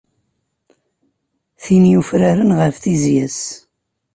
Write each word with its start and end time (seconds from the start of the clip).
Tin 1.63 1.83
yufraren 1.91 2.51
ɣef 2.59 2.75
tizya-s. 2.83 3.39